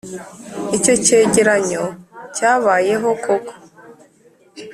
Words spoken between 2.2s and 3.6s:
cyabayeho koko.